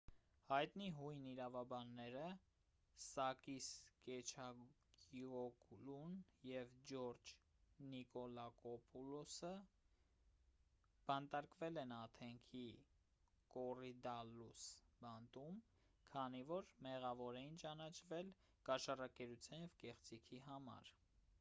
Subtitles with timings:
[0.49, 2.21] հայտնի հույն իրավաբանները
[3.07, 3.65] սակիս
[4.05, 6.15] կեչագիոգլուն
[6.51, 7.33] և ջորջ
[7.91, 9.51] նիկոլակոպուլոսը
[11.11, 12.65] բանտարկվել են աթենքի
[13.57, 14.65] կոռիդալլուս
[15.05, 15.61] բանտում
[16.17, 18.33] քանի որ մեղավոր էին ճանաչվել
[18.71, 20.93] կաշառակերության և կեղծիքի համար